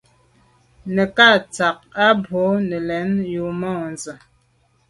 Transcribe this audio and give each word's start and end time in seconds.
Nə̀ 0.93 1.07
cà 1.15 1.25
gə 1.35 1.39
tɔ́k 1.55 1.77
á 2.05 2.07
bû 2.23 2.39
nə̀ 2.69 2.81
lɛ̌n 2.87 3.09
yù 3.33 3.45
môndzə̀. 3.61 4.17